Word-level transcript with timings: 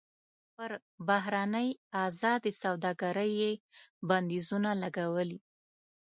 پر 0.55 0.71
بهرنۍ 1.07 1.69
ازادې 2.05 2.51
سوداګرۍ 2.63 3.31
یې 3.41 3.51
بندیزونه 4.09 4.71
لګولي. 4.81 5.39